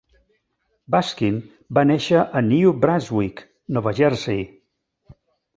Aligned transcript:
Baskin 0.95 1.37
va 1.79 1.83
néixer 1.91 2.23
a 2.39 2.43
New 2.47 2.73
Brunswick, 2.87 3.47
Nova 3.79 3.97
Jersey. 4.01 4.45